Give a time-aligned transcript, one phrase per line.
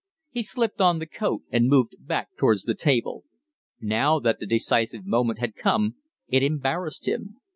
[0.31, 3.23] He slipped on the coat and moved back towards the table.
[3.79, 7.39] Now that the decisive moment had come, it embarrassed him.